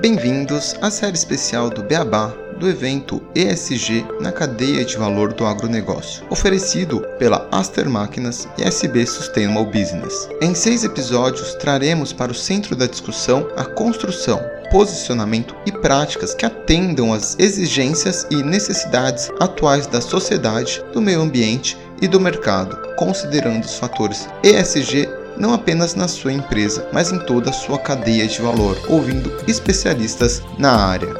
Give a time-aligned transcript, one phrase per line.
[0.00, 6.24] Bem-vindos à série especial do Beabá do evento ESG na cadeia de valor do agronegócio,
[6.30, 10.28] oferecido pela Aster Máquinas e SB Sustainable Business.
[10.40, 14.40] Em seis episódios, traremos para o centro da discussão a construção,
[14.70, 21.76] posicionamento e práticas que atendam às exigências e necessidades atuais da sociedade, do meio ambiente
[22.00, 25.08] e do mercado, considerando os fatores ESG
[25.38, 30.42] não apenas na sua empresa, mas em toda a sua cadeia de valor, ouvindo especialistas
[30.58, 31.14] na área.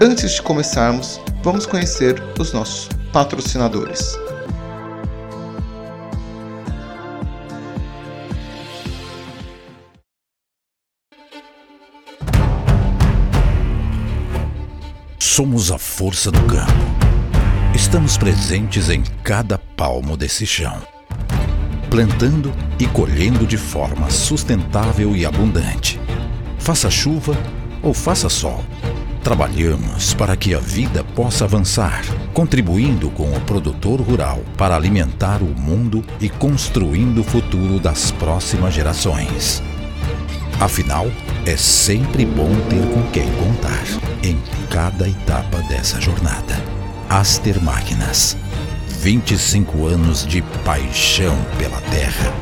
[0.00, 4.18] Antes de começarmos, vamos conhecer os nossos patrocinadores.
[15.18, 16.72] Somos a força do campo.
[17.74, 20.91] Estamos presentes em cada palmo desse chão
[21.92, 26.00] plantando e colhendo de forma sustentável e abundante.
[26.58, 27.36] Faça chuva
[27.82, 28.64] ou faça sol.
[29.22, 35.54] Trabalhamos para que a vida possa avançar, contribuindo com o produtor rural para alimentar o
[35.54, 39.62] mundo e construindo o futuro das próximas gerações.
[40.58, 41.06] Afinal,
[41.44, 43.84] é sempre bom ter com quem contar
[44.22, 44.38] em
[44.70, 46.58] cada etapa dessa jornada.
[47.10, 48.34] Aster Máquinas
[49.02, 52.32] 25 anos de paixão pela terra.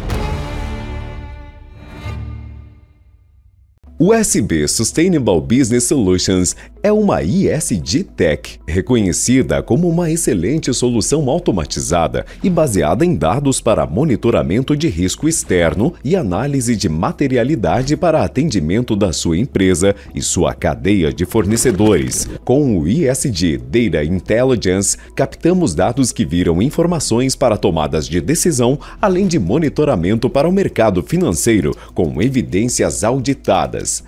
[3.98, 12.24] O SB Sustainable Business Solutions é uma ISD Tech, reconhecida como uma excelente solução automatizada
[12.42, 18.96] e baseada em dados para monitoramento de risco externo e análise de materialidade para atendimento
[18.96, 22.28] da sua empresa e sua cadeia de fornecedores.
[22.44, 29.26] Com o ISD Data Intelligence, captamos dados que viram informações para tomadas de decisão, além
[29.26, 34.02] de monitoramento para o mercado financeiro, com evidências auditadas.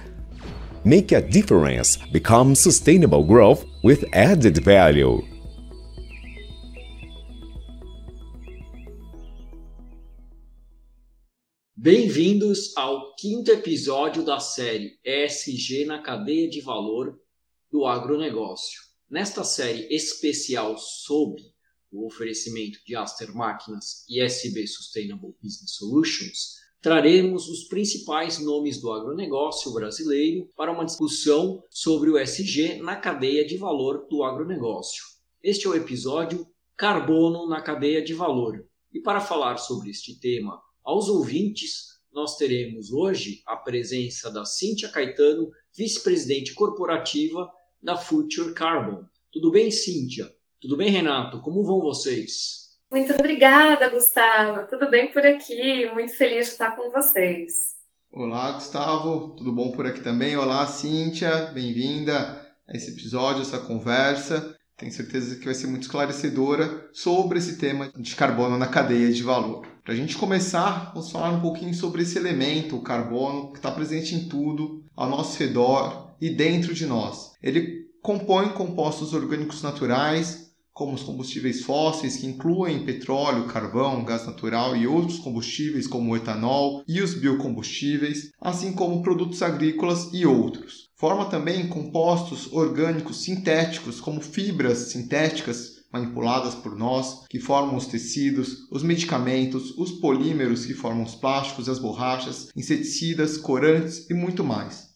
[0.85, 1.97] Make a difference.
[2.11, 5.23] Become sustainable growth with added value.
[11.77, 17.17] Bem-vindos ao quinto episódio da série ESG na cadeia de valor
[17.71, 18.81] do agronegócio.
[19.09, 21.43] Nesta série especial sobre
[21.93, 28.91] o oferecimento de Aster Máquinas e SB Sustainable Business Solutions, traremos os principais nomes do
[28.91, 35.05] agronegócio brasileiro para uma discussão sobre o SG na cadeia de valor do agronegócio.
[35.41, 36.45] Este é o episódio
[36.77, 38.67] Carbono na cadeia de valor.
[38.93, 44.89] E para falar sobre este tema aos ouvintes, nós teremos hoje a presença da Cíntia
[44.89, 47.49] Caetano, vice-presidente corporativa
[47.81, 49.05] da Future Carbon.
[49.31, 50.35] Tudo bem, Cíntia?
[50.61, 51.41] Tudo bem, Renato?
[51.43, 52.62] Como vão vocês?
[52.93, 54.67] Muito obrigada, Gustavo.
[54.69, 55.91] Tudo bem por aqui?
[55.95, 57.73] Muito feliz de estar com vocês.
[58.13, 59.31] Olá, Gustavo.
[59.31, 60.37] Tudo bom por aqui também?
[60.37, 61.47] Olá, Cíntia.
[61.55, 64.55] Bem-vinda a esse episódio, essa conversa.
[64.77, 69.23] Tenho certeza que vai ser muito esclarecedora sobre esse tema de carbono na cadeia de
[69.23, 69.67] valor.
[69.83, 73.71] Para a gente começar, vamos falar um pouquinho sobre esse elemento, o carbono, que está
[73.71, 77.33] presente em tudo, ao nosso redor e dentro de nós.
[77.43, 80.52] Ele compõe compostos orgânicos naturais
[80.83, 86.17] como os combustíveis fósseis, que incluem petróleo, carvão, gás natural e outros combustíveis, como o
[86.17, 90.89] etanol e os biocombustíveis, assim como produtos agrícolas e outros.
[90.97, 98.69] Forma também compostos orgânicos sintéticos, como fibras sintéticas manipuladas por nós, que formam os tecidos,
[98.69, 104.43] os medicamentos, os polímeros que formam os plásticos e as borrachas, inseticidas, corantes e muito
[104.43, 104.89] mais.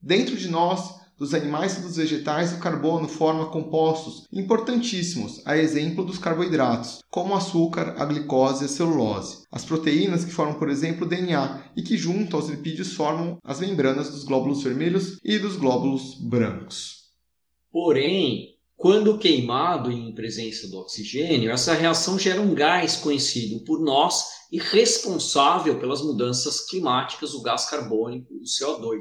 [0.00, 6.04] Dentro de nós dos animais e dos vegetais, o carbono forma compostos importantíssimos, a exemplo
[6.04, 9.44] dos carboidratos, como o açúcar, a glicose e a celulose.
[9.50, 13.60] As proteínas que formam, por exemplo, o DNA e que, junto aos lipídios, formam as
[13.60, 17.06] membranas dos glóbulos vermelhos e dos glóbulos brancos.
[17.72, 24.22] Porém, quando queimado em presença do oxigênio, essa reação gera um gás conhecido por nós
[24.52, 29.00] e responsável pelas mudanças climáticas, o gás carbônico, o CO2.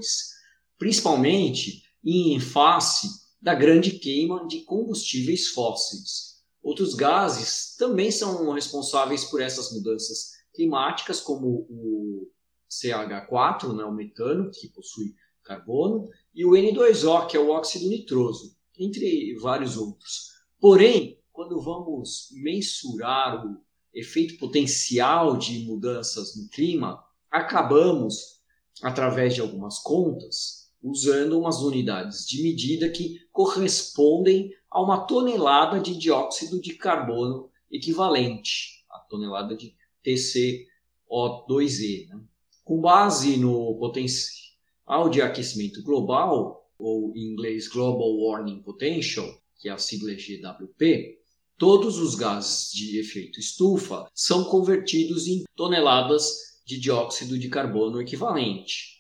[0.77, 3.09] Principalmente e em face
[3.41, 6.35] da grande queima de combustíveis fósseis.
[6.61, 12.31] Outros gases também são responsáveis por essas mudanças climáticas, como o
[12.69, 18.55] CH4, né, o metano, que possui carbono, e o N2O, que é o óxido nitroso,
[18.79, 20.31] entre vários outros.
[20.59, 23.61] Porém, quando vamos mensurar o
[23.93, 28.41] efeito potencial de mudanças no clima, acabamos,
[28.81, 35.97] através de algumas contas, usando umas unidades de medida que correspondem a uma tonelada de
[35.97, 42.07] dióxido de carbono equivalente, a tonelada de TCO2e.
[42.07, 42.21] Né?
[42.63, 49.27] Com base no potencial de aquecimento global, ou em inglês Global Warming Potential,
[49.59, 51.19] que é a sigla GWP,
[51.57, 58.94] todos os gases de efeito estufa são convertidos em toneladas de dióxido de carbono equivalente.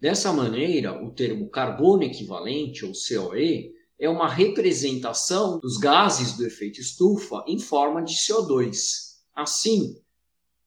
[0.00, 6.80] Dessa maneira, o termo carbono equivalente, ou COE, é uma representação dos gases do efeito
[6.80, 8.76] estufa em forma de CO2.
[9.34, 10.00] Assim,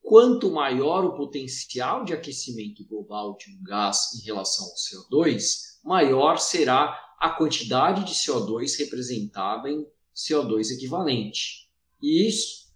[0.04, 6.38] quanto maior o potencial de aquecimento global de um gás em relação ao CO2, maior
[6.38, 9.84] será a quantidade de CO2 representada em
[10.16, 11.68] CO2 equivalente.
[12.00, 12.72] E isso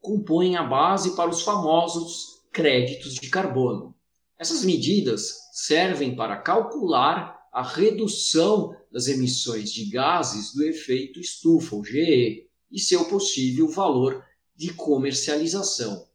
[0.00, 3.94] compõe a base para os famosos créditos de carbono.
[4.40, 11.84] Essas medidas servem para calcular a redução das emissões de gases do efeito estufa, ou
[11.84, 14.24] GE, e seu possível valor
[14.56, 16.08] de comercialização.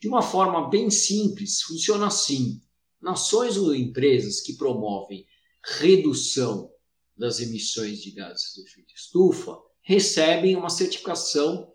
[0.00, 2.60] De uma forma bem simples, funciona assim:
[3.00, 5.24] nações ou empresas que promovem
[5.62, 6.72] redução
[7.16, 11.72] das emissões de gases do efeito estufa recebem uma certificação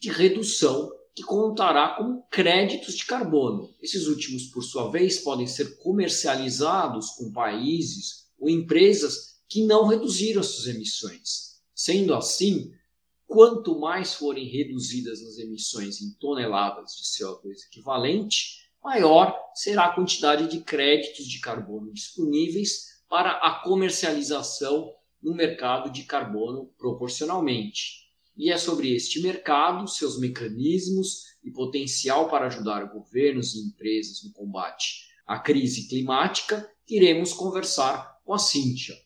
[0.00, 3.72] de redução que contará com créditos de carbono.
[3.80, 10.40] Esses últimos, por sua vez, podem ser comercializados com países ou empresas que não reduziram
[10.40, 11.60] as suas emissões.
[11.72, 12.72] Sendo assim,
[13.26, 20.48] quanto mais forem reduzidas as emissões em toneladas de CO2 equivalente, maior será a quantidade
[20.48, 28.03] de créditos de carbono disponíveis para a comercialização no mercado de carbono proporcionalmente.
[28.36, 34.32] E é sobre este mercado, seus mecanismos e potencial para ajudar governos e empresas no
[34.32, 38.96] combate à crise climática que iremos conversar com a Cíntia.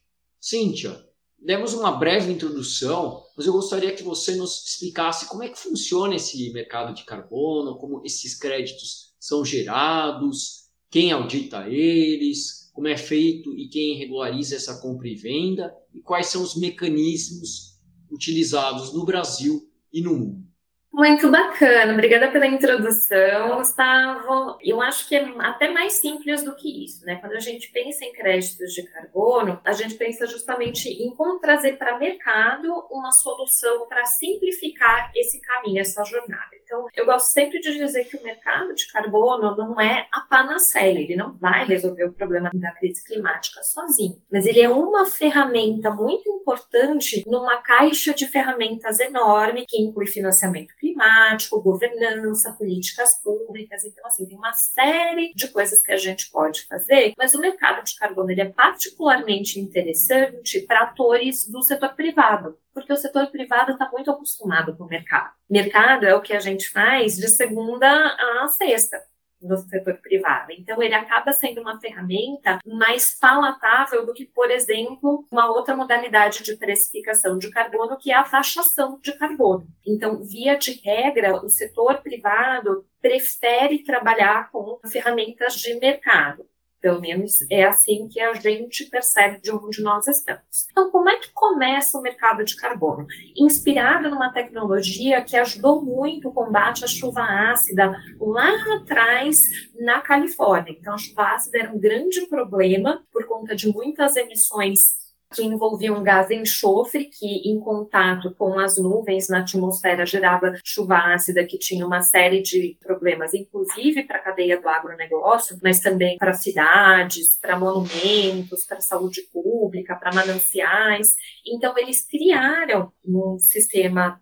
[0.41, 1.05] Cíntia,
[1.39, 6.17] demos uma breve introdução, mas eu gostaria que você nos explicasse como é que funciona
[6.17, 13.53] esse mercado de carbono, como esses créditos são gerados, quem audita eles, como é feito
[13.57, 17.78] e quem regulariza essa compra e venda e quais são os mecanismos
[18.11, 20.49] utilizados no Brasil e no mundo.
[20.93, 24.59] Muito bacana, obrigada pela introdução, Gustavo.
[24.61, 27.17] Eu acho que é até mais simples do que isso, né?
[27.17, 31.79] Quando a gente pensa em créditos de carbono, a gente pensa justamente em como trazer
[31.79, 36.58] para o mercado uma solução para simplificar esse caminho, essa jornada.
[36.69, 41.01] Então, eu gosto sempre de dizer que o mercado de carbono não é a panaceia,
[41.01, 45.91] ele não vai resolver o problema da crise climática sozinho, mas ele é uma ferramenta
[45.91, 53.87] muito importante numa caixa de ferramentas enorme que inclui financiamento climático, governança, políticas públicas.
[53.87, 57.83] Então, assim, tem uma série de coisas que a gente pode fazer, mas o mercado
[57.83, 63.73] de carbono ele é particularmente interessante para atores do setor privado porque o setor privado
[63.73, 65.33] está muito acostumado com o mercado.
[65.51, 68.99] Mercado é o que a gente faz de segunda a sexta
[69.41, 70.53] no setor privado.
[70.53, 76.43] Então, ele acaba sendo uma ferramenta mais palatável do que, por exemplo, uma outra modalidade
[76.43, 79.67] de precificação de carbono, que é a taxação de carbono.
[79.87, 86.45] Então, via de regra, o setor privado prefere trabalhar com ferramentas de mercado.
[86.81, 90.69] Pelo menos é assim que a gente percebe de onde nós estamos.
[90.71, 93.07] Então, como é que começa o mercado de carbono?
[93.37, 99.43] Inspirado numa tecnologia que ajudou muito o combate à chuva ácida lá atrás
[99.81, 100.77] na Califórnia.
[100.79, 105.93] Então, a chuva ácida era um grande problema por conta de muitas emissões que envolvia
[105.93, 111.59] um gás enxofre que, em contato com as nuvens na atmosfera, gerava chuva ácida que
[111.59, 117.39] tinha uma série de problemas, inclusive para a cadeia do agronegócio, mas também para cidades,
[117.41, 121.15] para monumentos, para saúde pública, para mananciais.
[121.47, 124.21] Então, eles criaram um sistema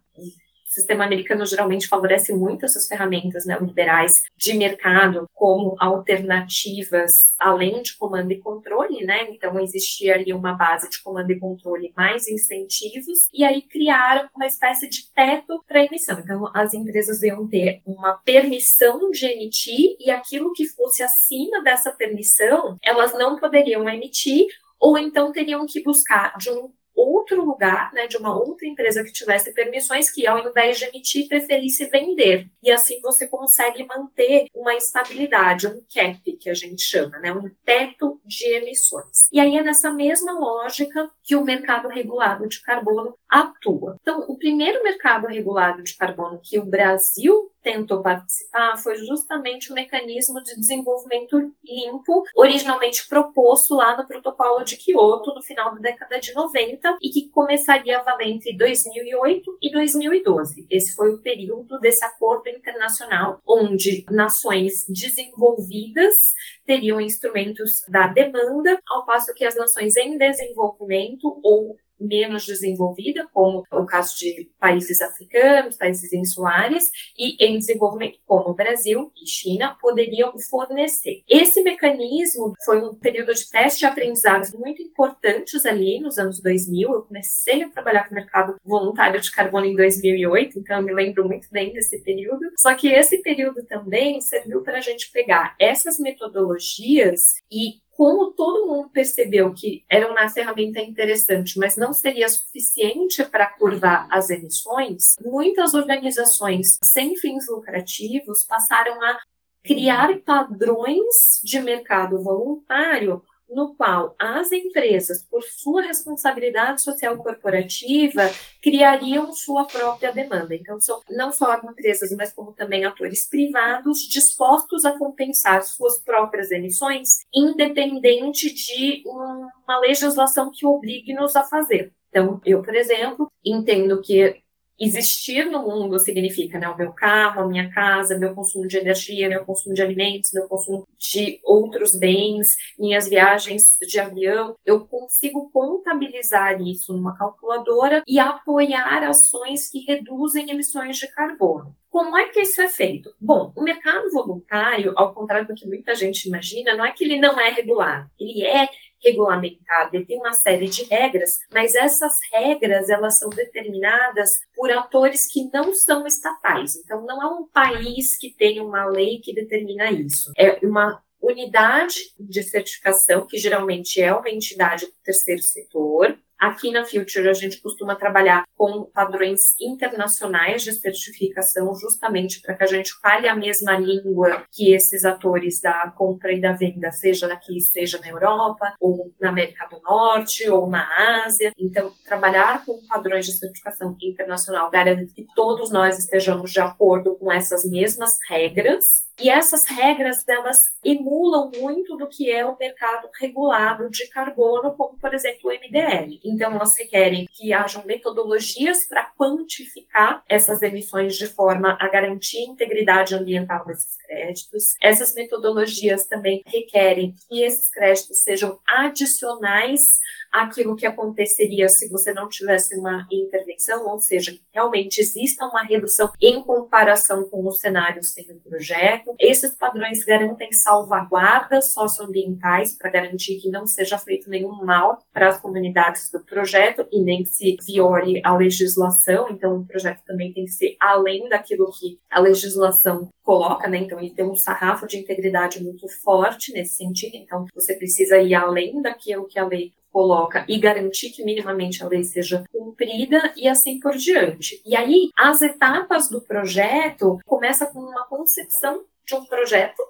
[0.76, 8.30] sistema americano geralmente favorece muito essas ferramentas neoliberais de mercado como alternativas além de comando
[8.30, 9.26] e controle, né?
[9.30, 14.47] Então existia ali uma base de comando e controle mais incentivos e aí criaram uma
[14.47, 16.21] espécie de teto para emissão.
[16.21, 21.90] Então as empresas iam ter uma permissão de emitir e aquilo que fosse acima dessa
[21.90, 24.47] permissão, elas não poderiam emitir
[24.78, 29.12] ou então teriam que buscar de um outro lugar, né, de uma outra empresa que
[29.12, 32.49] tivesse permissões que, ao invés de emitir, preferisse vender.
[32.62, 37.50] E assim você consegue manter uma estabilidade, um cap, que a gente chama, né, um
[37.65, 39.29] teto de emissões.
[39.33, 43.97] E aí é nessa mesma lógica que o mercado regulado de carbono atua.
[44.00, 49.75] Então, o primeiro mercado regulado de carbono que o Brasil tentou participar foi justamente o
[49.75, 56.21] mecanismo de desenvolvimento limpo, originalmente proposto lá no protocolo de Kyoto no final da década
[56.21, 60.66] de 90 e que começaria a valer entre 2008 e 2012.
[60.71, 69.05] Esse foi o período desse acordo internacional, onde nações desenvolvidas teriam instrumentos da demanda, ao
[69.07, 75.76] passo que as nações em desenvolvimento ou menos desenvolvida, como o caso de países africanos,
[75.76, 81.23] países insulares, e em desenvolvimento, como o Brasil e China, poderiam fornecer.
[81.29, 86.93] Esse mecanismo foi um período de teste e aprendizados muito importantes ali nos anos 2000.
[86.93, 90.93] Eu comecei a trabalhar com o mercado voluntário de carbono em 2008, então eu me
[90.93, 92.47] lembro muito bem desse período.
[92.59, 98.67] Só que esse período também serviu para a gente pegar essas metodologias e como todo
[98.67, 105.15] mundo percebeu que era uma ferramenta interessante, mas não seria suficiente para curvar as emissões,
[105.25, 109.19] muitas organizações sem fins lucrativos passaram a
[109.65, 118.31] criar padrões de mercado voluntário no qual as empresas, por sua responsabilidade social corporativa,
[118.62, 120.55] criariam sua própria demanda.
[120.55, 126.50] Então, são não só empresas, mas como também atores privados dispostos a compensar suas próprias
[126.50, 131.93] emissões, independente de uma legislação que obrigue-nos a fazer.
[132.09, 134.43] Então, eu, por exemplo, entendo que
[134.78, 139.28] existir no mundo significa né, o meu carro, a minha casa, meu consumo de energia,
[139.28, 144.56] meu consumo de alimentos, meu consumo de outros bens, minhas viagens de avião.
[144.64, 151.75] Eu consigo contabilizar isso numa calculadora e apoiar ações que reduzem emissões de carbono.
[151.97, 153.14] Como é que isso é feito?
[153.18, 157.18] Bom, o mercado voluntário, ao contrário do que muita gente imagina, não é que ele
[157.18, 158.68] não é regular, ele é
[159.03, 165.26] regulamentado, ele tem uma série de regras, mas essas regras elas são determinadas por atores
[165.31, 166.76] que não são estatais.
[166.76, 170.33] Então não é um país que tem uma lei que determina isso.
[170.37, 176.85] É uma unidade de certificação que geralmente é uma entidade do terceiro setor Aqui na
[176.85, 182.93] Future, a gente costuma trabalhar com padrões internacionais de certificação, justamente para que a gente
[183.00, 187.99] fale a mesma língua que esses atores da compra e da venda, seja aqui, seja
[187.99, 191.52] na Europa, ou na América do Norte, ou na Ásia.
[191.59, 197.33] Então, trabalhar com padrões de certificação internacional garante que todos nós estejamos de acordo com
[197.33, 203.88] essas mesmas regras e essas regras, elas emulam muito do que é o mercado regulado
[203.90, 206.20] de carbono, como, por exemplo, o MDL.
[206.25, 212.50] Então, elas requerem que hajam metodologias para quantificar essas emissões de forma a garantir a
[212.50, 214.75] integridade ambiental desses créditos.
[214.82, 219.99] Essas metodologias também requerem que esses créditos sejam adicionais
[220.32, 225.62] àquilo que aconteceria se você não tivesse uma intervenção, ou seja, que realmente exista uma
[225.62, 229.05] redução em comparação com o cenário sem o projeto.
[229.18, 235.40] Esses padrões garantem salvaguardas socioambientais para garantir que não seja feito nenhum mal para as
[235.40, 239.28] comunidades do projeto e nem se viole a legislação.
[239.30, 243.78] Então, o projeto também tem que ser além daquilo que a legislação coloca, né?
[243.78, 247.16] Então, ele tem um sarrafo de integridade muito forte nesse sentido.
[247.16, 251.88] Então, você precisa ir além daquilo que a lei coloca e garantir que minimamente a
[251.88, 254.60] lei seja cumprida e assim por diante.
[254.66, 259.82] E aí, as etapas do projeto começa com uma concepção de um projeto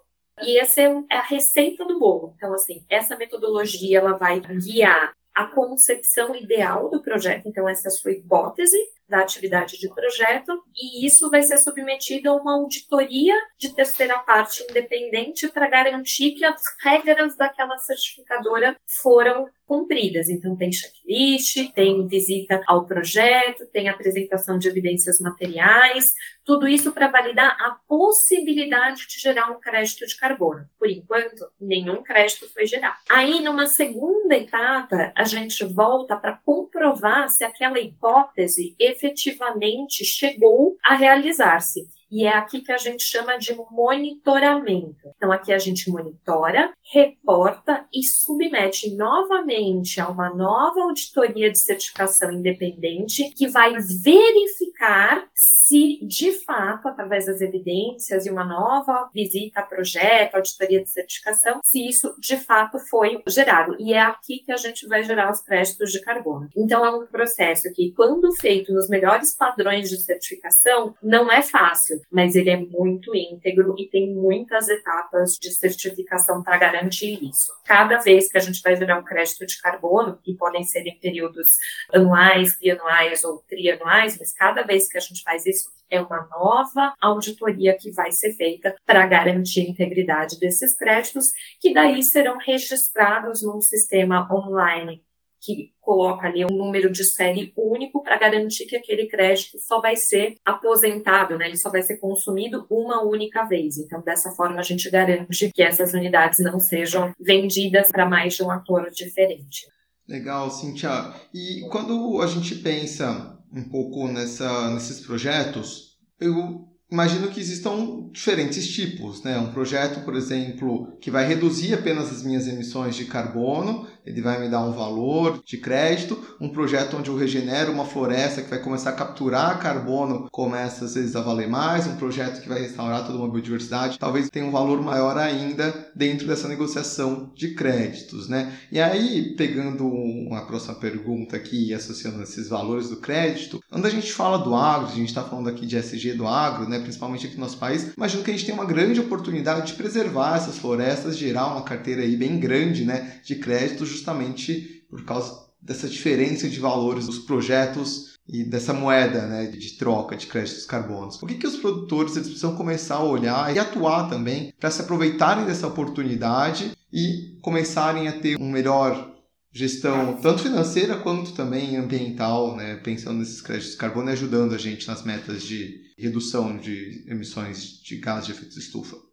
[0.43, 2.35] e essa é, é a receita do bolo.
[2.37, 7.47] Então, assim, essa metodologia ela vai guiar a concepção ideal do projeto.
[7.47, 8.77] Então, essa é a sua hipótese
[9.09, 14.65] da atividade de projeto, e isso vai ser submetido a uma auditoria de terceira parte
[14.69, 20.29] independente para garantir que as regras daquela certificadora foram cumpridas.
[20.29, 27.09] Então, tem checklist, tem visita ao projeto, tem apresentação de evidências materiais, tudo isso para
[27.09, 30.65] validar a possibilidade de gerar um crédito de carbono.
[30.79, 32.97] Por enquanto, nenhum crédito foi gerado.
[33.11, 40.95] Aí, numa segunda etapa, a gente volta para comprovar se aquela hipótese efetivamente chegou a
[40.95, 41.96] realizar-se.
[42.11, 45.13] E é aqui que a gente chama de monitoramento.
[45.17, 52.33] Então, aqui a gente monitora, reporta e submete novamente a uma nova auditoria de certificação
[52.33, 59.63] independente que vai verificar se, de fato, através das evidências e uma nova visita a
[59.63, 63.75] projeto, auditoria de certificação, se isso de fato foi gerado.
[63.81, 66.49] E é aqui que a gente vai gerar os créditos de carbono.
[66.57, 72.01] Então, é um processo que, quando feito nos melhores padrões de certificação, não é fácil,
[72.11, 77.53] mas ele é muito íntegro e tem muitas etapas de certificação para garantir isso.
[77.65, 80.99] Cada vez que a gente vai gerar um crédito de carbono, que podem ser em
[80.99, 81.57] períodos
[81.93, 86.95] anuais, bianuais ou trianuais, mas cada vez que a gente faz isso, é uma nova
[87.01, 93.43] auditoria que vai ser feita para garantir a integridade desses créditos, que daí serão registrados
[93.43, 95.06] num sistema online
[95.47, 99.95] que coloca ali um número de série único para garantir que aquele crédito só vai
[99.95, 101.47] ser aposentado, né?
[101.47, 103.79] Ele só vai ser consumido uma única vez.
[103.79, 108.43] Então, dessa forma, a gente garante que essas unidades não sejam vendidas para mais de
[108.43, 109.69] um ator diferente.
[110.09, 111.15] Legal, Cintia.
[111.33, 118.69] E quando a gente pensa um pouco nessa, nesses projetos, eu imagino que existam diferentes
[118.69, 119.39] tipos, né?
[119.39, 124.41] Um projeto, por exemplo, que vai reduzir apenas as minhas emissões de carbono, ele vai
[124.41, 126.17] me dar um valor de crédito.
[126.41, 130.95] Um projeto onde eu regenero uma floresta que vai começar a capturar carbono começa às
[130.95, 131.89] vezes a valer mais.
[131.89, 136.27] Um projeto que vai restaurar toda uma biodiversidade talvez tenha um valor maior ainda dentro
[136.27, 138.53] dessa negociação de créditos, né?
[138.71, 143.91] E aí, pegando uma próxima pergunta aqui e associando esses valores do crédito, quando a
[143.91, 146.76] gente fala do agro, a gente está falando aqui de SG do agro, né?
[146.81, 150.37] Principalmente aqui no nosso país, imagino que a gente tem uma grande oportunidade de preservar
[150.37, 153.21] essas florestas, gerar uma carteira aí bem grande, né?
[153.25, 159.47] De créditos justamente por causa dessa diferença de valores dos projetos e dessa moeda né,
[159.47, 161.21] de troca de créditos carbonos.
[161.23, 164.81] O que, que os produtores eles precisam começar a olhar e atuar também para se
[164.81, 169.16] aproveitarem dessa oportunidade e começarem a ter uma melhor
[169.57, 174.59] gestão, tanto financeira quanto também ambiental, né, pensando nesses créditos de carbono e ajudando a
[174.59, 179.06] gente nas metas de redução de emissões de gás de efeito de estufa.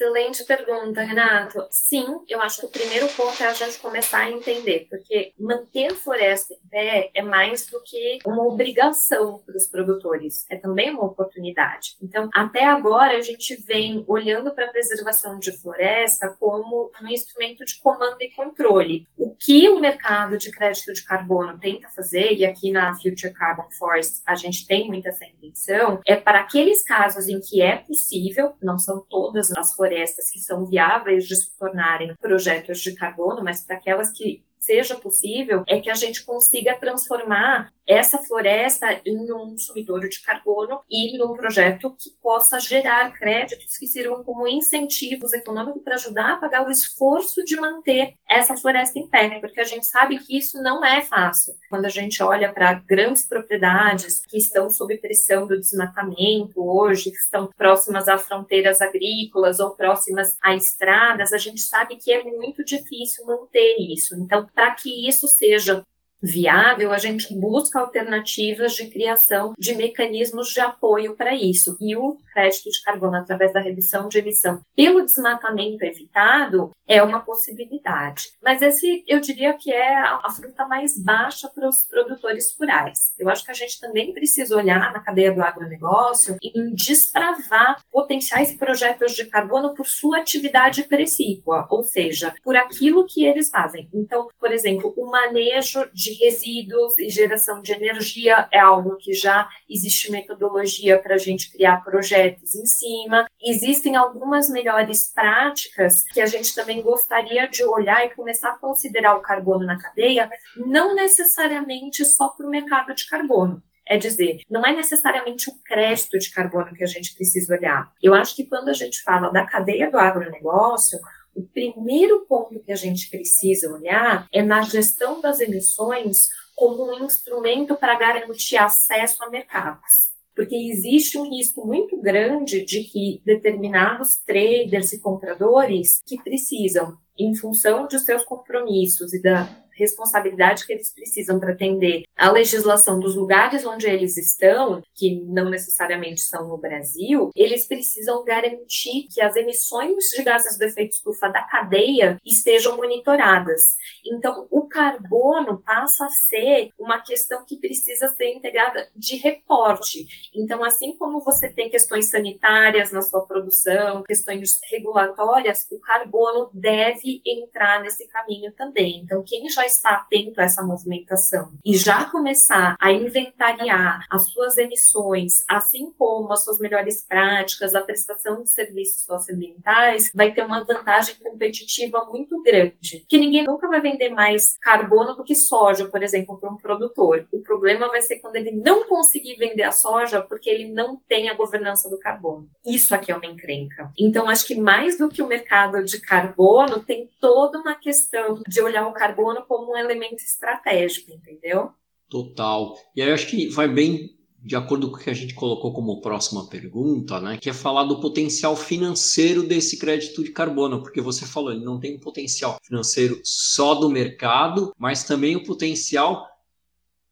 [0.00, 1.66] Excelente pergunta, Renato.
[1.72, 5.90] Sim, eu acho que o primeiro ponto é a gente começar a entender, porque manter
[5.90, 10.90] a floresta em pé é mais do que uma obrigação para os produtores, é também
[10.90, 11.96] uma oportunidade.
[12.00, 17.64] Então, até agora, a gente vem olhando para a preservação de floresta como um instrumento
[17.64, 19.04] de comando e controle.
[19.16, 23.66] O que o mercado de crédito de carbono tenta fazer, e aqui na Future Carbon
[23.76, 28.52] Forest a gente tem muita essa intenção, é para aqueles casos em que é possível,
[28.62, 33.42] não são todas as florestas florestas que são viáveis de se tornarem projetos de carbono,
[33.42, 39.32] mas para aquelas que seja possível, é que a gente consiga transformar essa floresta em
[39.32, 45.32] um sumidouro de carbono e num projeto que possa gerar créditos que sirvam como incentivos
[45.32, 49.64] econômicos para ajudar a pagar o esforço de manter essa floresta em pé, porque a
[49.64, 51.54] gente sabe que isso não é fácil.
[51.70, 57.16] Quando a gente olha para grandes propriedades que estão sob pressão do desmatamento hoje, que
[57.16, 62.62] estão próximas a fronteiras agrícolas ou próximas a estradas, a gente sabe que é muito
[62.62, 64.14] difícil manter isso.
[64.14, 65.82] Então, para que isso seja
[66.22, 71.76] viável, a gente busca alternativas de criação de mecanismos de apoio para isso.
[71.80, 77.20] E o crédito de carbono através da redução de emissão pelo desmatamento evitado é uma
[77.20, 78.30] possibilidade.
[78.42, 83.12] Mas esse, eu diria que é a fruta mais baixa para os produtores rurais.
[83.18, 88.54] Eu acho que a gente também precisa olhar na cadeia do agronegócio e destravar potenciais
[88.54, 93.88] projetos de carbono por sua atividade precípua, ou seja, por aquilo que eles fazem.
[93.92, 99.12] Então, por exemplo, o manejo de de resíduos e geração de energia é algo que
[99.12, 103.26] já existe metodologia para a gente criar projetos em cima.
[103.42, 109.16] Existem algumas melhores práticas que a gente também gostaria de olhar e começar a considerar
[109.16, 113.62] o carbono na cadeia, não necessariamente só para o mercado de carbono.
[113.90, 117.90] É dizer, não é necessariamente o crédito de carbono que a gente precisa olhar.
[118.02, 120.98] Eu acho que quando a gente fala da cadeia do agronegócio,
[121.38, 127.04] o primeiro ponto que a gente precisa olhar é na gestão das emissões como um
[127.04, 130.10] instrumento para garantir acesso a mercados.
[130.34, 137.34] Porque existe um risco muito grande de que determinados traders e compradores que precisam, em
[137.34, 143.14] função de seus compromissos e da responsabilidade que eles precisam para atender a legislação dos
[143.14, 149.36] lugares onde eles estão, que não necessariamente são no Brasil, eles precisam garantir que as
[149.36, 153.76] emissões de gases do efeito estufa da cadeia estejam monitoradas.
[154.04, 160.06] Então, o carbono passa a ser uma questão que precisa ser integrada de reporte.
[160.34, 167.07] Então, assim como você tem questões sanitárias na sua produção, questões regulatórias, o carbono deve
[167.24, 169.00] entrar nesse caminho também.
[169.02, 174.56] Então, quem já estar atento a essa movimentação e já começar a inventariar as suas
[174.58, 180.64] emissões, assim como as suas melhores práticas, a prestação de serviços socioambientais, vai ter uma
[180.64, 183.04] vantagem competitiva muito grande.
[183.08, 187.26] Que ninguém nunca vai vender mais carbono do que soja, por exemplo, para um produtor.
[187.32, 191.28] O problema vai ser quando ele não conseguir vender a soja porque ele não tem
[191.28, 192.48] a governança do carbono.
[192.66, 193.92] Isso aqui é uma encrenca.
[193.98, 198.60] Então, acho que mais do que o mercado de carbono, tem toda uma questão de
[198.60, 201.70] olhar o carbono como um elemento estratégico, entendeu?
[202.08, 202.76] Total.
[202.96, 205.72] E aí eu acho que vai bem de acordo com o que a gente colocou
[205.72, 211.00] como próxima pergunta, né, que é falar do potencial financeiro desse crédito de carbono, porque
[211.00, 216.26] você falou, ele não tem um potencial financeiro só do mercado, mas também o potencial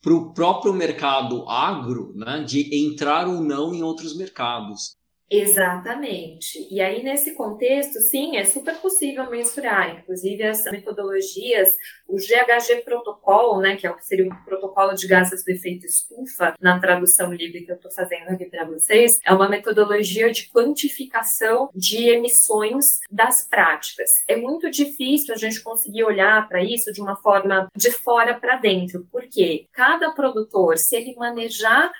[0.00, 4.96] para o próprio mercado agro, né, de entrar ou não em outros mercados.
[5.28, 6.68] Exatamente.
[6.70, 9.98] E aí, nesse contexto, sim, é super possível mensurar.
[9.98, 15.06] Inclusive, as metodologias, o GHG Protocol, né, que é o que seria o protocolo de
[15.08, 19.32] gases do efeito estufa, na tradução livre que eu estou fazendo aqui para vocês, é
[19.32, 24.10] uma metodologia de quantificação de emissões das práticas.
[24.28, 28.56] É muito difícil a gente conseguir olhar para isso de uma forma de fora para
[28.56, 31.90] dentro, porque cada produtor, se ele manejar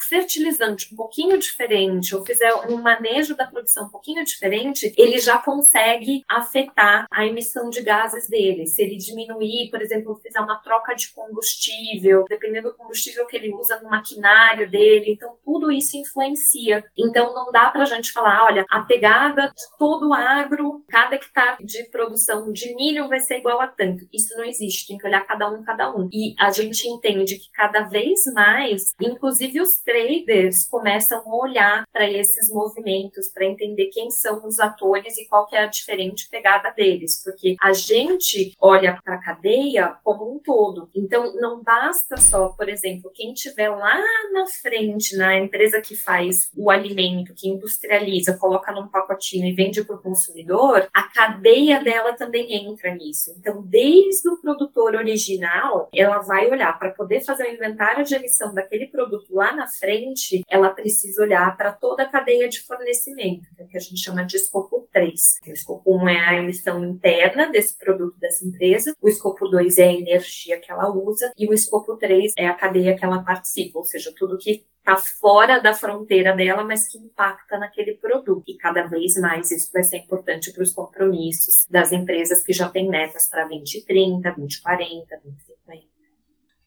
[0.00, 5.38] fertilizante um pouquinho diferente ou fizer um manejo da produção um pouquinho diferente, ele já
[5.38, 8.66] consegue afetar a emissão de gases dele.
[8.66, 13.52] Se ele diminuir, por exemplo, fizer uma troca de combustível, dependendo do combustível que ele
[13.52, 16.84] usa no maquinário dele, então tudo isso influencia.
[16.96, 21.16] Então não dá para a gente falar, olha, a pegada de todo o agro, cada
[21.16, 24.06] hectare de produção de milho vai ser igual a tanto.
[24.12, 26.08] Isso não existe, tem que olhar cada um, cada um.
[26.12, 32.10] E a gente entende que cada vez mais, inclusive os traders começam a olhar para
[32.10, 36.70] esses movimentos, para entender quem são os atores e qual que é a diferente pegada
[36.70, 40.88] deles, porque a gente olha para a cadeia como um todo.
[40.94, 44.00] Então, não basta só, por exemplo, quem tiver lá
[44.32, 49.84] na frente, na empresa que faz o alimento, que industrializa, coloca num pacotinho e vende
[49.84, 53.34] para o consumidor, a cadeia dela também entra nisso.
[53.38, 58.54] Então, desde o produtor original, ela vai olhar para poder fazer o inventário de emissão
[58.54, 63.62] daquele produto lá na frente, ela precisa olhar para toda a cadeia de fornecimento, que,
[63.62, 65.20] é que a gente chama de escopo 3.
[65.46, 69.88] O escopo 1 é a emissão interna desse produto dessa empresa, o escopo 2 é
[69.88, 73.78] a energia que ela usa, e o escopo 3 é a cadeia que ela participa,
[73.78, 78.44] ou seja, tudo que está fora da fronteira dela, mas que impacta naquele produto.
[78.46, 82.68] E cada vez mais isso vai ser importante para os compromissos das empresas que já
[82.68, 85.93] têm metas para 2030, 2040, 2050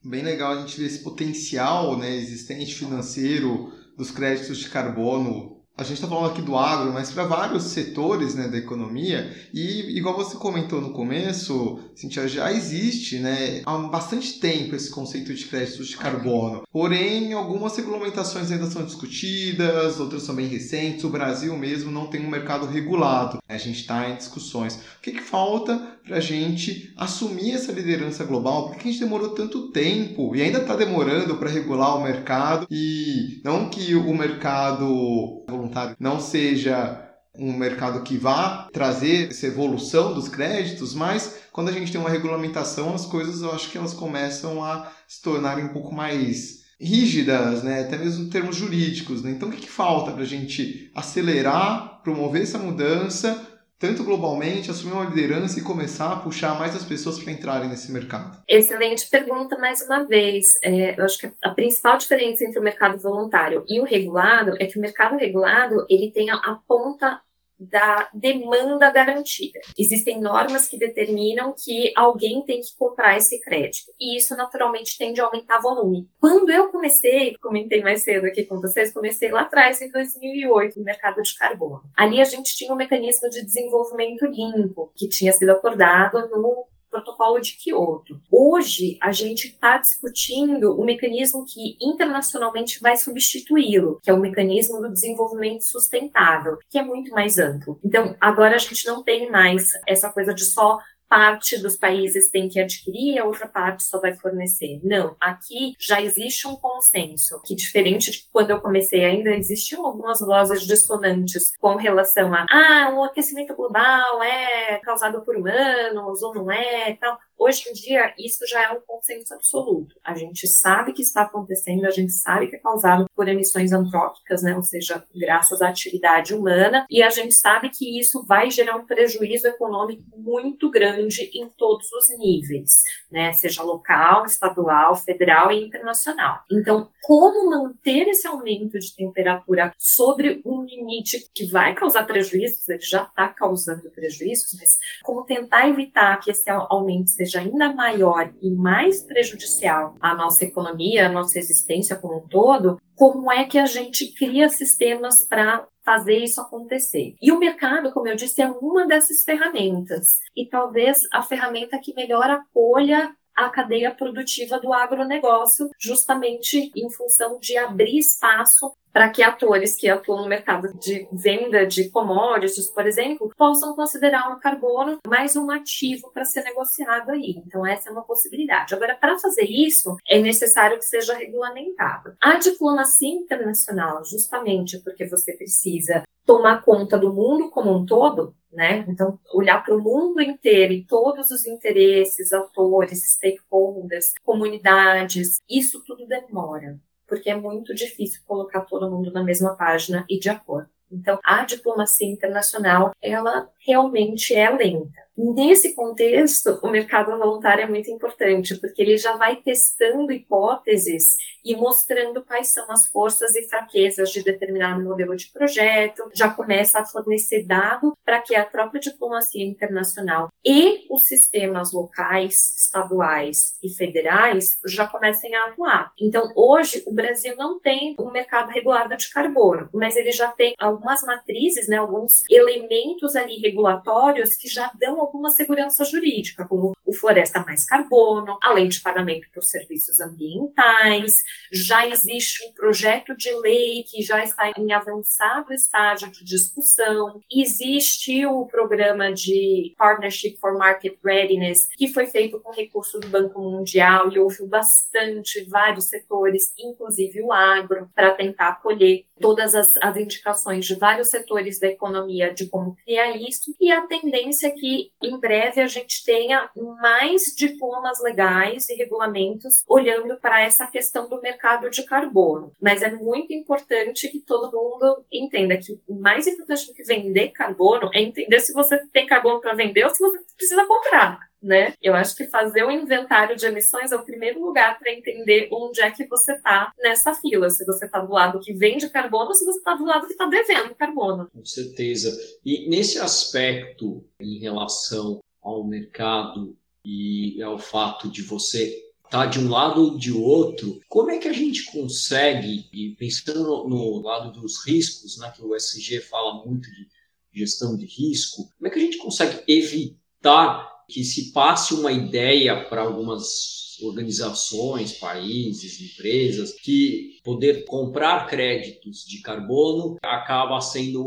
[0.07, 5.83] bem legal a gente ver esse potencial né, existente financeiro dos créditos de carbono a
[5.83, 10.15] gente está falando aqui do agro, mas para vários setores né, da economia, e igual
[10.15, 15.87] você comentou no começo, Cintia, já existe né, há bastante tempo esse conceito de créditos
[15.87, 16.63] de carbono.
[16.71, 21.03] Porém, algumas regulamentações ainda são discutidas, outras são bem recentes.
[21.03, 23.37] O Brasil mesmo não tem um mercado regulado.
[23.47, 24.75] A gente está em discussões.
[24.75, 28.67] O que, que falta para a gente assumir essa liderança global?
[28.67, 32.65] Por que a gente demorou tanto tempo e ainda está demorando para regular o mercado?
[32.71, 37.03] E não que o mercado voluntário não seja
[37.37, 42.09] um mercado que vá trazer essa evolução dos créditos, mas quando a gente tem uma
[42.09, 47.63] regulamentação, as coisas eu acho que elas começam a se tornarem um pouco mais rígidas,
[47.63, 47.81] né?
[47.81, 49.21] até mesmo em termos jurídicos.
[49.21, 49.31] Né?
[49.31, 53.46] Então, o que, que falta para a gente acelerar, promover essa mudança
[53.79, 57.91] tanto globalmente, assumir uma liderança e começar a puxar mais as pessoas para entrarem nesse
[57.91, 58.37] mercado?
[58.47, 60.45] Excelente pergunta mais uma vez.
[60.63, 64.65] É, eu acho que a principal diferença entre o mercado voluntário e o regulado é
[64.65, 67.21] que o mercado regulado ele tem a, a ponta
[67.59, 69.59] da demanda garantida.
[69.77, 75.19] Existem normas que determinam que alguém tem que comprar esse crédito, e isso naturalmente tende
[75.19, 76.07] a aumentar volume.
[76.19, 80.85] Quando eu comecei, comentei mais cedo aqui com vocês, comecei lá atrás, em 2008, no
[80.85, 81.83] mercado de carbono.
[81.95, 86.65] Ali a gente tinha um mecanismo de desenvolvimento limpo, que tinha sido acordado no
[86.97, 88.19] protocolo de Kyoto.
[88.31, 94.81] Hoje, a gente está discutindo o mecanismo que internacionalmente vai substituí-lo, que é o mecanismo
[94.81, 97.79] do desenvolvimento sustentável, que é muito mais amplo.
[97.83, 102.49] Então, agora a gente não tem mais essa coisa de só parte dos países tem
[102.49, 104.79] que adquirir a outra parte só vai fornecer.
[104.83, 110.19] Não, aqui já existe um consenso que, diferente de quando eu comecei, ainda existiam algumas
[110.19, 116.51] vozes dissonantes com relação a ah, o aquecimento global é causado por humanos ou não
[116.51, 117.17] é, tal.
[117.39, 119.95] Hoje em dia, isso já é um consenso absoluto.
[120.03, 124.41] A gente sabe que está acontecendo, a gente sabe que é causado por emissões antrópicas,
[124.41, 124.55] né?
[124.55, 128.85] ou seja, graças à atividade humana, e a gente sabe que isso vai gerar um
[128.85, 133.31] prejuízo econômico muito grande em todos os níveis, né?
[133.33, 136.39] seja local, estadual, federal e internacional.
[136.51, 142.81] Então, como manter esse aumento de temperatura sobre um limite que vai causar prejuízos, ele
[142.81, 148.33] já está causando prejuízos, mas como tentar evitar que esse aumento seja seja ainda maior
[148.41, 153.59] e mais prejudicial à nossa economia, à nossa existência como um todo, como é que
[153.59, 157.15] a gente cria sistemas para fazer isso acontecer.
[157.21, 160.19] E o mercado, como eu disse, é uma dessas ferramentas.
[160.35, 167.39] E talvez a ferramenta que melhor acolha a cadeia produtiva do agronegócio, justamente em função
[167.39, 172.87] de abrir espaço para que atores que atuam no mercado de venda de commodities, por
[172.87, 177.35] exemplo, possam considerar o carbono mais um ativo para ser negociado aí.
[177.45, 178.73] Então, essa é uma possibilidade.
[178.73, 182.15] Agora, para fazer isso, é necessário que seja regulamentado.
[182.19, 188.83] A diplomacia internacional, justamente porque você precisa tomar conta do mundo como um todo, né?
[188.87, 196.07] Então, olhar para o mundo inteiro e todos os interesses, autores, stakeholders, comunidades, isso tudo
[196.07, 200.69] demora, porque é muito difícil colocar todo mundo na mesma página e de acordo.
[200.91, 205.06] Então, a diplomacia internacional, ela realmente é lenta.
[205.17, 211.55] Nesse contexto, o mercado voluntário é muito importante, porque ele já vai testando hipóteses e
[211.55, 216.85] mostrando quais são as forças e fraquezas de determinado modelo de projeto, já começa a
[216.85, 224.59] fornecer dado para que a própria diplomacia internacional e os sistemas locais, estaduais e federais
[224.65, 225.93] já comecem a atuar.
[225.99, 230.53] Então, hoje, o Brasil não tem um mercado regulado de carbono, mas ele já tem
[230.59, 236.93] algumas matrizes, né, alguns elementos ali regulatórios que já dão alguma segurança jurídica, como o
[236.93, 241.15] Floresta Mais Carbono, além de pagamento por serviços ambientais,
[241.51, 248.25] já existe um projeto de lei que já está em avançado estágio de discussão, existe
[248.25, 254.11] o programa de Partnership for Market Readiness, que foi feito com recurso do Banco Mundial
[254.11, 260.65] e ouviu bastante vários setores, inclusive o agro, para tentar acolher todas as, as indicações
[260.65, 265.19] de vários setores da economia de como criar isso, e a tendência é que em
[265.19, 266.49] breve a gente tenha
[266.81, 272.51] mais diplomas legais e regulamentos olhando para essa questão do mercado de carbono.
[272.61, 277.29] Mas é muito importante que todo mundo entenda que o mais importante do que vender
[277.29, 281.73] carbono é entender se você tem carbono para vender ou se você precisa comprar né?
[281.81, 285.79] Eu acho que fazer o inventário de emissões é o primeiro lugar para entender onde
[285.79, 287.49] é que você está nessa fila.
[287.49, 290.11] Se você está do lado que vende carbono ou se você está do lado que
[290.11, 291.29] está devendo carbono.
[291.33, 292.15] Com certeza.
[292.45, 298.65] E nesse aspecto, em relação ao mercado e ao fato de você
[299.05, 302.93] estar tá de um lado ou de outro, como é que a gente consegue, e
[302.95, 306.87] pensando no, no lado dos riscos, né, que o SG fala muito de
[307.33, 312.65] gestão de risco, como é que a gente consegue evitar que se passe uma ideia
[312.69, 321.03] para algumas organizações, países, empresas, que poder comprar créditos de carbono acaba sendo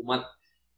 [0.00, 0.26] uma,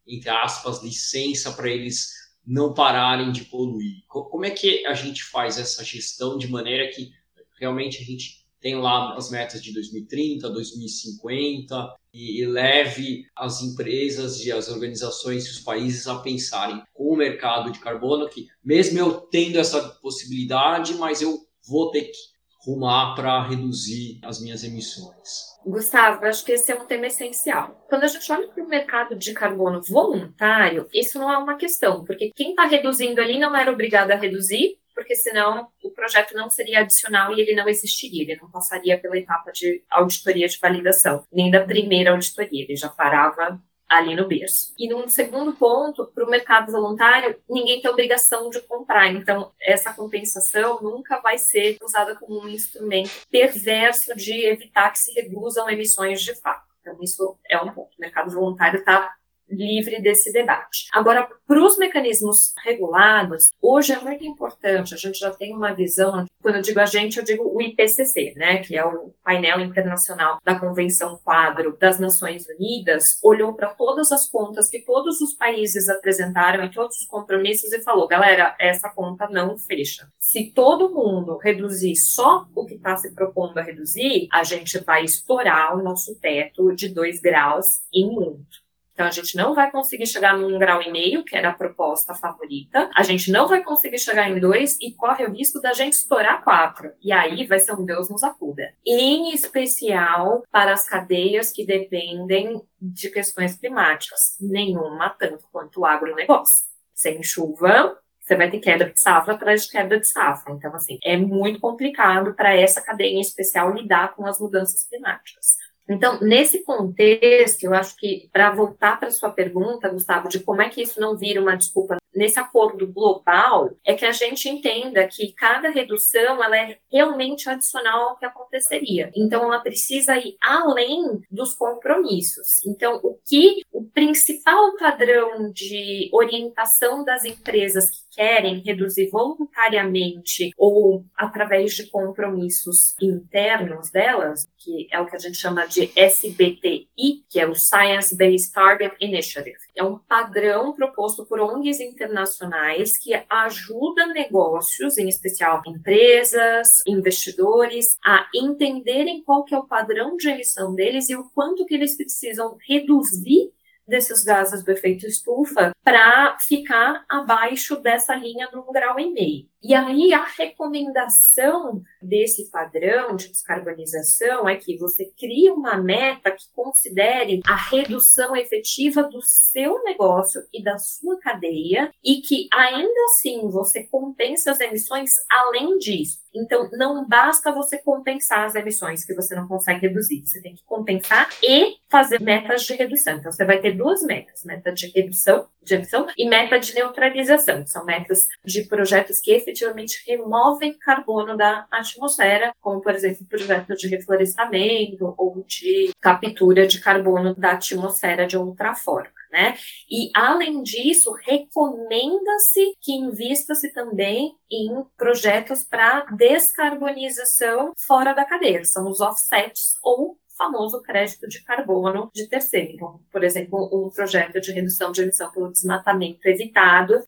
[0.07, 2.09] entre aspas, licença para eles
[2.45, 4.03] não pararem de poluir.
[4.07, 7.11] Como é que a gente faz essa gestão de maneira que
[7.59, 14.51] realmente a gente tem lá as metas de 2030, 2050 e, leve as empresas e
[14.51, 19.13] as organizações e os países a pensarem com o mercado de carbono que mesmo eu
[19.13, 22.17] tendo essa possibilidade, mas eu vou ter que
[22.65, 25.49] rumar para reduzir as minhas emissões.
[25.65, 27.85] Gustavo, acho que esse é um tema essencial.
[27.87, 32.03] Quando a gente olha para o mercado de carbono voluntário, isso não é uma questão,
[32.03, 36.49] porque quem está reduzindo ali não era obrigado a reduzir, porque senão o projeto não
[36.49, 41.23] seria adicional e ele não existiria, ele não passaria pela etapa de auditoria de validação,
[41.31, 43.57] nem da primeira auditoria, ele já parava
[43.87, 44.73] ali no berço.
[44.77, 49.07] E num segundo ponto, para o mercado voluntário, ninguém tem obrigação de comprar.
[49.07, 55.13] Então, essa compensação nunca vai ser usada como um instrumento perverso de evitar que se
[55.13, 56.67] reduzam emissões de fato.
[56.81, 57.95] Então, isso é um ponto.
[57.97, 59.15] O mercado voluntário está
[59.49, 60.87] livre desse debate.
[60.91, 66.25] Agora, para os mecanismos regulados, hoje é muito importante, a gente já tem uma visão,
[66.41, 70.37] quando eu digo a gente, eu digo o IPCC, né, que é o painel internacional
[70.43, 75.89] da Convenção Quadro das Nações Unidas, olhou para todas as contas que todos os países
[75.89, 80.07] apresentaram e todos os compromissos e falou, galera, essa conta não fecha.
[80.19, 85.03] Se todo mundo reduzir só o que está se propondo a reduzir, a gente vai
[85.03, 88.68] estourar o nosso teto de 2 graus em muito.
[88.99, 92.13] Então, a gente não vai conseguir chegar num grau e meio, que era a proposta
[92.13, 92.89] favorita.
[92.93, 96.43] A gente não vai conseguir chegar em dois e corre o risco da gente estourar
[96.43, 96.91] quatro.
[97.01, 98.73] E aí vai ser um Deus nos acuda.
[98.85, 104.35] Em especial para as cadeias que dependem de questões climáticas.
[104.41, 106.65] Nenhuma tanto quanto o agronegócio.
[106.93, 110.51] Sem chuva, você vai ter queda de safra atrás de queda de safra.
[110.51, 115.55] Então, assim, é muito complicado para essa cadeia em especial lidar com as mudanças climáticas.
[115.89, 120.69] Então, nesse contexto, eu acho que, para voltar para sua pergunta, Gustavo, de como é
[120.69, 125.31] que isso não vira uma desculpa nesse acordo global, é que a gente entenda que
[125.33, 129.11] cada redução ela é realmente adicional ao que aconteceria.
[129.15, 132.63] Então, ela precisa ir além dos compromissos.
[132.67, 141.05] Então, o que o principal padrão de orientação das empresas que querem reduzir voluntariamente ou
[141.15, 147.39] através de compromissos internos delas, que é o que a gente chama de SBTI, que
[147.39, 149.57] é o Science Based Target Initiative.
[149.75, 158.27] É um padrão proposto por ONGs internacionais que ajuda negócios, em especial empresas, investidores, a
[158.35, 162.57] entenderem qual que é o padrão de emissão deles e o quanto que eles precisam
[162.67, 163.51] reduzir
[163.89, 169.49] desses gases do efeito estufa para ficar abaixo dessa linha do um grau e meio.
[169.61, 176.45] E aí a recomendação desse padrão de descarbonização é que você crie uma meta que
[176.55, 183.49] considere a redução efetiva do seu negócio e da sua cadeia e que ainda assim
[183.49, 186.19] você compense as emissões além disso.
[186.33, 190.21] Então, não basta você compensar as emissões que você não consegue reduzir.
[190.25, 193.17] Você tem que compensar e fazer metas de redução.
[193.17, 197.65] Então, você vai ter duas metas: meta de redução, de emissão e meta de neutralização.
[197.65, 203.87] São metas de projetos que efetivamente removem carbono da atmosfera, como, por exemplo, projetos de
[203.87, 209.11] reflorestamento ou de captura de carbono da atmosfera de outra forma.
[209.31, 209.55] Né?
[209.89, 218.89] E, além disso, recomenda-se que invista-se também em projetos para descarbonização fora da cadeia, são
[218.89, 223.01] os offsets ou famoso crédito de carbono de terceiro.
[223.11, 227.03] Por exemplo, um projeto de redução de emissão pelo desmatamento evitado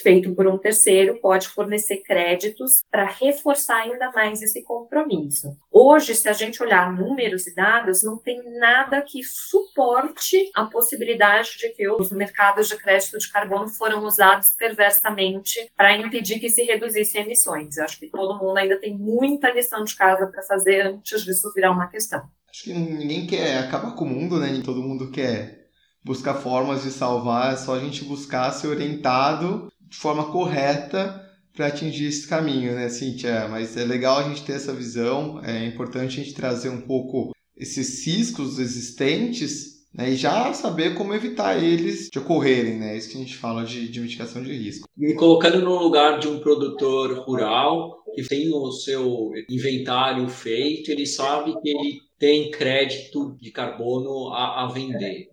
[0.00, 5.56] feito por um terceiro pode fornecer créditos para reforçar ainda mais esse compromisso.
[5.70, 11.56] Hoje, se a gente olhar números e dados, não tem nada que suporte a possibilidade
[11.58, 16.62] de que os mercados de crédito de carbono foram usados perversamente para impedir que se
[16.62, 17.76] reduzissem emissões.
[17.76, 21.52] Eu acho que todo mundo ainda tem muita lição de casa para fazer antes disso
[21.54, 22.28] virar uma questão.
[22.56, 24.62] Acho que ninguém quer acabar com o mundo, né?
[24.64, 25.66] Todo mundo quer
[26.02, 31.22] buscar formas de salvar, é só a gente buscar ser orientado de forma correta
[31.54, 33.46] para atingir esse caminho, né, Cintia?
[33.48, 37.32] Mas é legal a gente ter essa visão, é importante a gente trazer um pouco
[37.54, 42.96] esses riscos existentes né, e já saber como evitar eles de ocorrerem, né?
[42.96, 44.88] Isso que a gente fala de, de mitigação de risco.
[44.96, 51.04] Me colocando no lugar de um produtor rural que tem o seu inventário feito, ele
[51.04, 55.28] sabe que ele tem crédito de carbono a, a vender.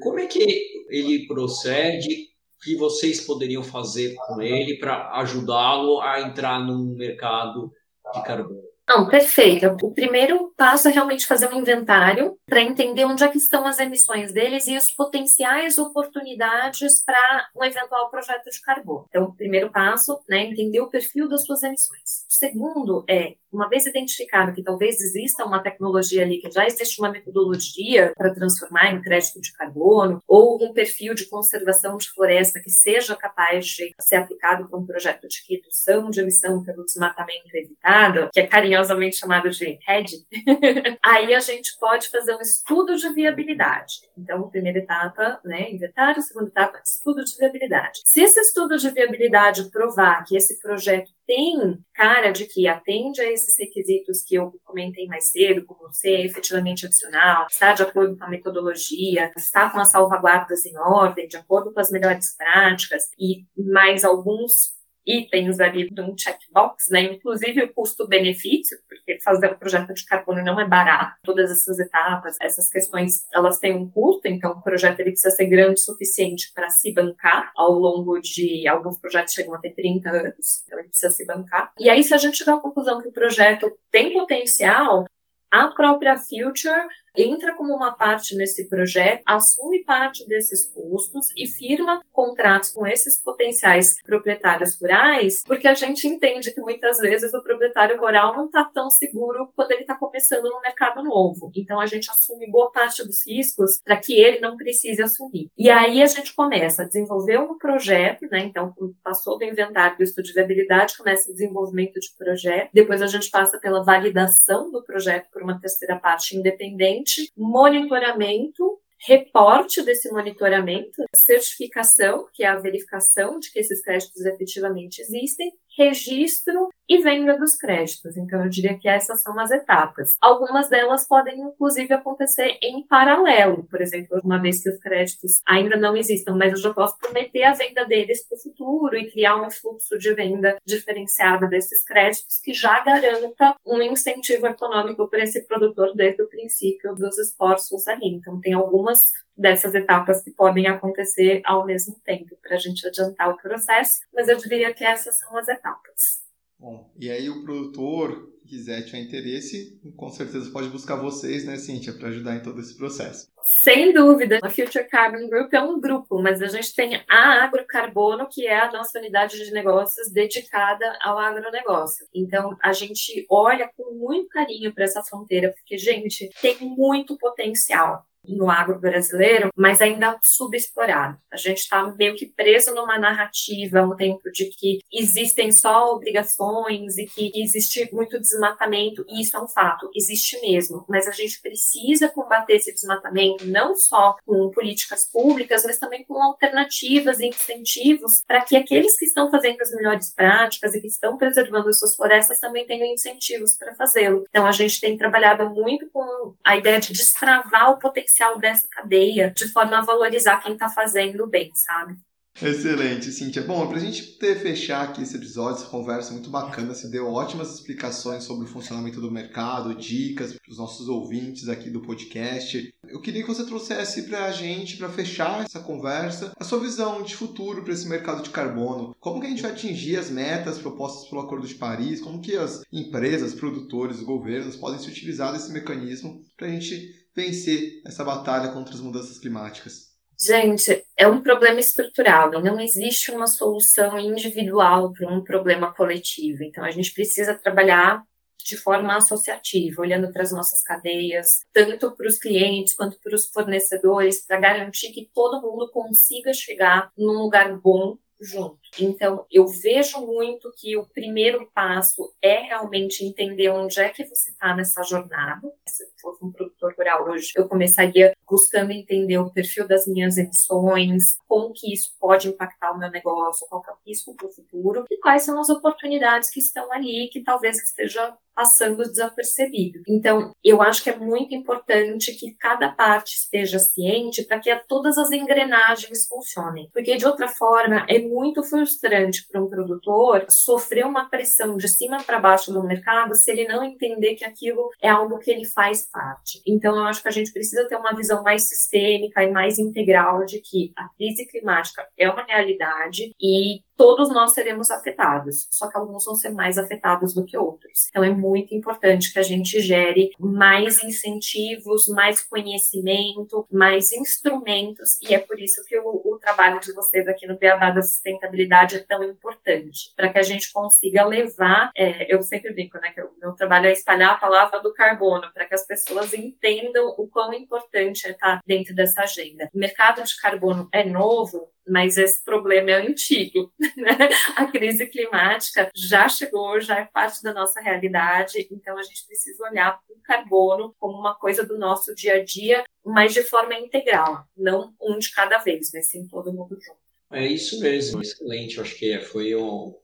[0.00, 2.26] Como é que ele procede?
[2.62, 7.70] que vocês poderiam fazer com ele para ajudá-lo a entrar num mercado
[8.12, 8.62] de carbono?
[8.88, 9.66] Não, perfeito.
[9.82, 13.80] O primeiro passo é realmente fazer um inventário para entender onde é que estão as
[13.80, 19.06] emissões deles e as potenciais oportunidades para um eventual projeto de carbono.
[19.08, 22.24] Então, o primeiro passo, né, entender o perfil das suas emissões.
[22.28, 27.00] O segundo é, uma vez identificado que talvez exista uma tecnologia ali, que já existe
[27.00, 32.60] uma metodologia para transformar em crédito de carbono, ou um perfil de conservação de floresta
[32.60, 37.48] que seja capaz de ser aplicado para um projeto de redução de emissão pelo desmatamento
[37.54, 40.10] evitado, que é carinhoso carinhosamente chamado de RED,
[41.02, 44.00] aí a gente pode fazer um estudo de viabilidade.
[44.16, 48.00] Então, primeira etapa, né, inventário, segunda etapa, estudo de viabilidade.
[48.04, 53.32] Se esse estudo de viabilidade provar que esse projeto tem cara de que atende a
[53.32, 58.24] esses requisitos que eu comentei mais cedo, como ser efetivamente adicional, está de acordo com
[58.24, 63.44] a metodologia, está com as salvaguardas em ordem, de acordo com as melhores práticas e
[63.56, 67.02] mais alguns itens ali de um checkbox, né?
[67.02, 71.16] Inclusive o custo-benefício, porque fazer um projeto de carbono não é barato.
[71.22, 75.46] Todas essas etapas, essas questões, elas têm um custo, então o projeto ele precisa ser
[75.46, 80.10] grande o suficiente para se bancar ao longo de alguns projetos chegam a ter 30
[80.10, 81.72] anos, então ele precisa se bancar.
[81.78, 85.04] E aí se a gente tiver a conclusão que o projeto tem potencial,
[85.50, 92.02] a própria Future entra como uma parte nesse projeto, assume parte desses custos e firma
[92.12, 97.98] contratos com esses potenciais proprietários rurais, porque a gente entende que muitas vezes o proprietário
[97.98, 101.50] rural não está tão seguro quando ele está começando no mercado novo.
[101.54, 105.50] Então a gente assume boa parte dos riscos para que ele não precise assumir.
[105.56, 108.40] E aí a gente começa a desenvolver um projeto, né?
[108.40, 113.06] Então passou do inventário do estudo de viabilidade, começa o desenvolvimento de projeto, depois a
[113.06, 117.05] gente passa pela validação do projeto por uma terceira parte independente,
[117.36, 125.52] monitoramento reporte desse monitoramento, certificação, que é a verificação de que esses créditos efetivamente existem,
[125.76, 128.16] registro e venda dos créditos.
[128.16, 130.16] Então, eu diria que essas são as etapas.
[130.20, 133.64] Algumas delas podem, inclusive, acontecer em paralelo.
[133.64, 137.42] Por exemplo, uma vez que os créditos ainda não existam, mas eu já posso prometer
[137.42, 142.40] a venda deles para o futuro e criar um fluxo de venda diferenciado desses créditos
[142.42, 148.06] que já garanta um incentivo econômico para esse produtor desde o princípio dos esforços ali.
[148.06, 149.00] Então, tem algumas
[149.36, 154.28] dessas etapas que podem acontecer ao mesmo tempo, para a gente adiantar o processo, mas
[154.28, 156.26] eu diria que essas são as etapas.
[156.58, 161.56] Bom, e aí o produtor que quiser tiver interesse, com certeza pode buscar vocês, né,
[161.56, 163.28] Cíntia, para ajudar em todo esse processo.
[163.44, 168.26] Sem dúvida, a Future Carbon Group é um grupo, mas a gente tem a Agrocarbono,
[168.28, 172.06] que é a nossa unidade de negócios dedicada ao agronegócio.
[172.14, 178.04] Então, a gente olha com muito carinho para essa fronteira, porque, gente, tem muito potencial
[178.28, 181.18] no agro brasileiro, mas ainda subexplorado.
[181.32, 186.98] A gente está meio que preso numa narrativa um tempo de que existem só obrigações
[186.98, 191.40] e que existe muito desmatamento, e isso é um fato, existe mesmo, mas a gente
[191.40, 198.22] precisa combater esse desmatamento não só com políticas públicas, mas também com alternativas e incentivos
[198.26, 201.94] para que aqueles que estão fazendo as melhores práticas e que estão preservando as suas
[201.94, 204.24] florestas também tenham incentivos para fazê-lo.
[204.28, 208.66] Então a gente tem trabalhado muito com a ideia de destravar o potencial potencial dessa
[208.68, 211.96] cadeia de forma a valorizar quem está fazendo bem, sabe?
[212.40, 213.40] Excelente, Cintia.
[213.40, 217.10] Bom, para a gente ter fechar aqui esse episódio, essa conversa muito bacana, você deu
[217.10, 222.74] ótimas explicações sobre o funcionamento do mercado, dicas para os nossos ouvintes aqui do podcast.
[222.86, 227.02] Eu queria que você trouxesse para a gente, para fechar essa conversa, a sua visão
[227.02, 228.94] de futuro para esse mercado de carbono.
[229.00, 232.02] Como que a gente vai atingir as metas propostas pelo Acordo de Paris?
[232.02, 237.80] Como que as empresas, produtores, governos podem se utilizar desse mecanismo para a gente vencer
[237.84, 239.96] essa batalha contra as mudanças climáticas?
[240.18, 246.42] Gente, é um problema estrutural, não existe uma solução individual para um problema coletivo.
[246.42, 248.02] Então, a gente precisa trabalhar
[248.42, 253.26] de forma associativa, olhando para as nossas cadeias, tanto para os clientes quanto para os
[253.26, 258.65] fornecedores, para garantir que todo mundo consiga chegar num lugar bom junto.
[258.78, 264.30] Então, eu vejo muito que o primeiro passo é realmente entender onde é que você
[264.30, 265.40] está nessa jornada.
[265.66, 271.16] Se fosse um produtor rural hoje, eu começaria buscando entender o perfil das minhas emissões,
[271.26, 274.84] como que isso pode impactar o meu negócio, qual é o risco para o futuro
[274.90, 279.80] e quais são as oportunidades que estão ali que talvez esteja passando desapercebido.
[279.88, 284.98] Então, eu acho que é muito importante que cada parte esteja ciente para que todas
[284.98, 291.10] as engrenagens funcionem, porque de outra forma é muito frustrante para um produtor sofrer uma
[291.10, 295.18] pressão de cima para baixo do mercado se ele não entender que aquilo é algo
[295.18, 296.40] que ele faz parte.
[296.46, 300.24] Então, eu acho que a gente precisa ter uma visão mais sistêmica e mais integral
[300.24, 305.76] de que a crise climática é uma realidade e todos nós seremos afetados, só que
[305.76, 307.88] alguns vão ser mais afetados do que outros.
[307.90, 315.14] Então é muito importante que a gente gere mais incentivos, mais conhecimento, mais instrumentos, e
[315.14, 318.80] é por isso que o, o trabalho de vocês aqui no Beabá da Sustentabilidade é
[318.80, 323.10] tão importante, para que a gente consiga levar, é, eu sempre brinco, né, que o
[323.20, 327.32] meu trabalho é espalhar a palavra do carbono, para que as pessoas entendam o quão
[327.34, 329.50] importante é estar dentro dessa agenda.
[329.54, 333.52] O mercado de carbono é novo, mas esse problema é antigo.
[333.76, 334.08] Né?
[334.36, 339.44] A crise climática já chegou, já é parte da nossa realidade, então a gente precisa
[339.44, 344.24] olhar o carbono como uma coisa do nosso dia a dia, mas de forma integral,
[344.36, 346.78] não um de cada vez, mas sim todo mundo junto.
[347.12, 348.56] É isso mesmo, excelente.
[348.56, 349.74] Eu acho que foi uma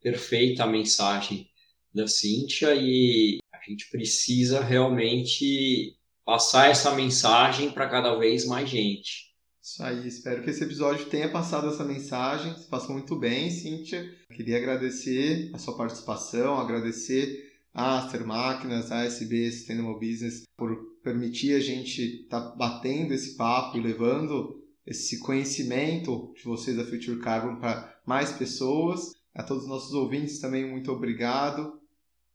[0.00, 1.48] perfeita a mensagem
[1.92, 9.33] da Cíntia e a gente precisa realmente passar essa mensagem para cada vez mais gente.
[9.64, 12.52] Isso aí, espero que esse episódio tenha passado essa mensagem.
[12.52, 14.14] Você passou muito bem, Cíntia.
[14.30, 21.54] Queria agradecer a sua participação, agradecer a Aster Máquinas, a SB Sustainable Business por permitir
[21.54, 27.18] a gente estar tá batendo esse papo e levando esse conhecimento de vocês da Future
[27.20, 29.14] Carbon para mais pessoas.
[29.34, 31.80] A todos os nossos ouvintes também, muito obrigado.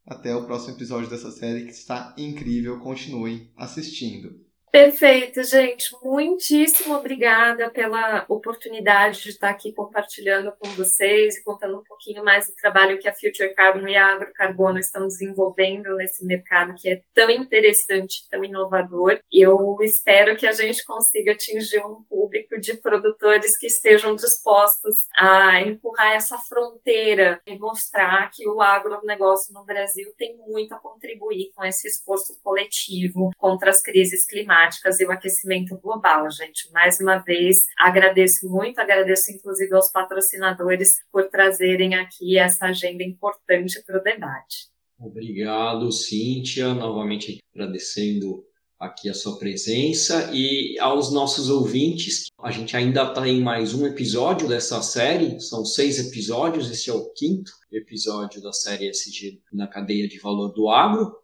[0.03, 2.79] Até o próximo episódio dessa série que está incrível.
[2.79, 4.48] Continuem assistindo.
[4.71, 5.95] Perfeito, gente.
[6.03, 12.47] Muitíssimo obrigada pela oportunidade de estar aqui compartilhando com vocês e contando um pouquinho mais
[12.47, 17.01] do trabalho que a Future Carbon e a Agrocarbono estão desenvolvendo nesse mercado que é
[17.15, 19.19] tão interessante, tão inovador.
[19.31, 25.61] Eu espero que a gente consiga atingir um público de produtores que estejam dispostos a
[25.61, 31.65] empurrar essa fronteira e mostrar que o agronegócio no Brasil tem muito a contribuir com
[31.65, 36.71] esse esforço coletivo contra as crises climáticas climáticas e o aquecimento global, gente.
[36.71, 43.81] Mais uma vez, agradeço muito, agradeço inclusive aos patrocinadores por trazerem aqui essa agenda importante
[43.85, 44.67] para o debate.
[44.99, 48.43] Obrigado, Cíntia, novamente agradecendo
[48.77, 52.27] aqui a sua presença e aos nossos ouvintes.
[52.41, 56.93] A gente ainda está em mais um episódio dessa série, são seis episódios, esse é
[56.93, 61.15] o quinto episódio da série SG na cadeia de valor do agro.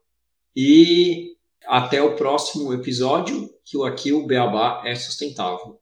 [0.56, 1.35] E
[1.68, 5.80] Até o próximo episódio, que aqui o Beabá é sustentável.